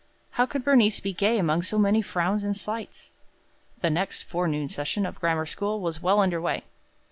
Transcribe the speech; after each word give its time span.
How 0.31 0.47
could 0.47 0.63
Bernice 0.63 0.99
be 0.99 1.13
gay 1.13 1.37
among 1.37 1.61
so 1.61 1.77
many 1.77 2.01
frowns 2.01 2.43
and 2.43 2.57
slights? 2.57 3.11
The 3.81 3.91
next 3.91 4.23
forenoon 4.23 4.67
session 4.67 5.05
of 5.05 5.13
the 5.13 5.19
grammar 5.19 5.45
school 5.45 5.79
was 5.79 6.01
well 6.01 6.21
under 6.21 6.41
way. 6.41 6.63